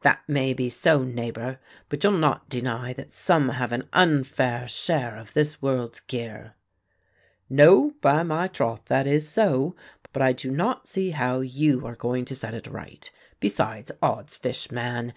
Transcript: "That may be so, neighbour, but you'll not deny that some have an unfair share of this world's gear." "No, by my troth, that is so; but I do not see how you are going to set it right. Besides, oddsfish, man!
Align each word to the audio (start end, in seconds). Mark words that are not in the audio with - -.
"That 0.00 0.22
may 0.26 0.52
be 0.52 0.68
so, 0.68 1.04
neighbour, 1.04 1.60
but 1.88 2.02
you'll 2.02 2.18
not 2.18 2.48
deny 2.48 2.92
that 2.94 3.12
some 3.12 3.50
have 3.50 3.70
an 3.70 3.88
unfair 3.92 4.66
share 4.66 5.16
of 5.16 5.32
this 5.32 5.62
world's 5.62 6.00
gear." 6.00 6.54
"No, 7.48 7.92
by 8.00 8.24
my 8.24 8.48
troth, 8.48 8.86
that 8.86 9.06
is 9.06 9.28
so; 9.28 9.76
but 10.12 10.22
I 10.22 10.32
do 10.32 10.50
not 10.50 10.88
see 10.88 11.10
how 11.10 11.38
you 11.38 11.86
are 11.86 11.94
going 11.94 12.24
to 12.24 12.34
set 12.34 12.52
it 12.52 12.66
right. 12.66 13.08
Besides, 13.38 13.92
oddsfish, 14.02 14.72
man! 14.72 15.14